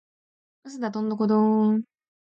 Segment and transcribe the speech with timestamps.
[0.63, 1.83] 嘘だドンドコドーン！